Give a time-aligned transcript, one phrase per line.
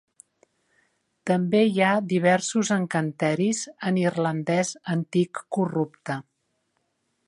[1.31, 6.23] També hi ha diversos encanteris en irlandès antic corrupte.